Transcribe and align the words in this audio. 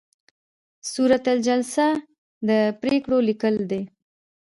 صورت 0.91 1.25
جلسه 1.47 1.87
د 2.47 2.49
پریکړو 2.81 3.17
لیکل 3.29 3.55
دي 3.71 3.81